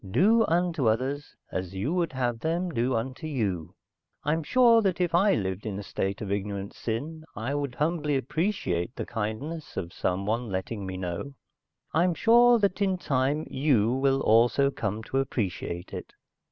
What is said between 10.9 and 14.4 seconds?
know. I'm sure that, in time, you will